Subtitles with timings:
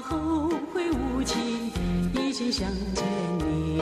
[0.00, 1.72] 后会无期
[2.14, 3.02] 一心想着
[3.38, 3.80] 你。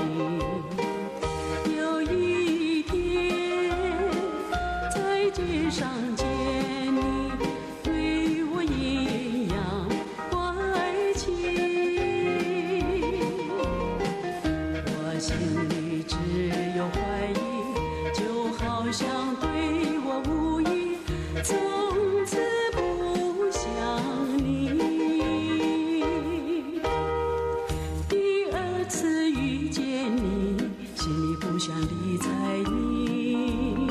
[32.51, 33.87] 爱你，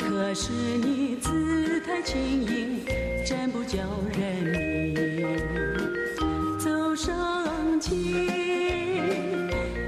[0.00, 2.80] 可是你姿态轻盈，
[3.24, 3.78] 真不叫
[4.18, 5.24] 人迷。
[6.58, 8.26] 走上情，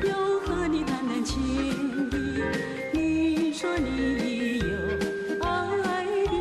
[0.05, 1.43] 又和你谈谈情
[2.13, 2.15] 意，
[2.93, 3.89] 你说你
[4.23, 4.67] 已有
[5.41, 6.39] 爱你，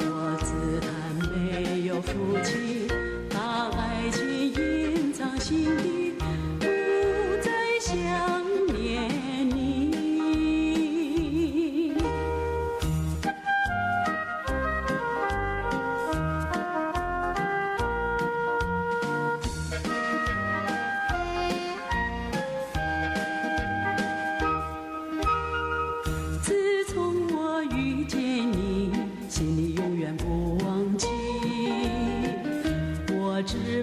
[0.00, 0.88] 我自叹
[1.30, 2.10] 没有福
[2.42, 2.88] 气。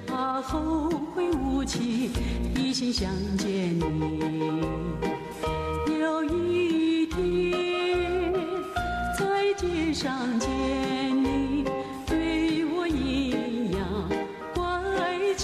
[0.05, 2.11] 怕后会无期，
[2.55, 4.61] 一心想见你。
[5.99, 8.33] 有一天
[9.17, 10.49] 在街上见
[11.23, 11.65] 你，
[12.05, 14.09] 对我阴阳
[14.53, 15.43] 怪气。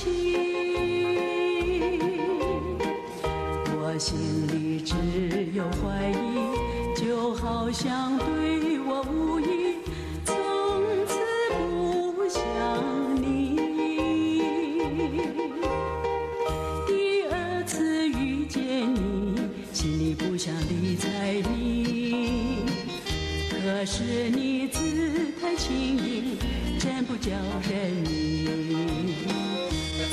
[3.77, 4.95] 我心里只
[5.53, 9.77] 有怀疑，就好像对我无意，
[23.97, 24.77] 是你姿
[25.39, 26.37] 态轻盈，
[26.77, 29.15] 真不叫人迷。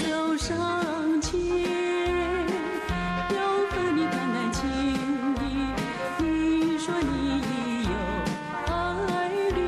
[0.06, 1.32] 走上前，
[3.34, 4.60] 要和你谈谈情
[5.40, 5.42] 意。
[6.20, 7.90] 你说你已有
[8.68, 8.70] 爱
[9.56, 9.58] 侣，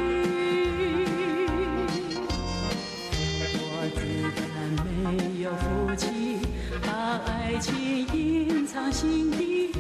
[3.59, 3.99] 我自
[4.39, 4.47] 叹
[5.03, 6.05] 没有福气，
[6.87, 6.89] 把
[7.27, 7.75] 爱情
[8.13, 9.73] 隐藏心底，